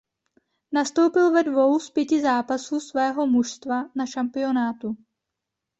[0.71, 4.97] Nastoupil ve dvou z pěti zápasů svého mužstva na šampionátu.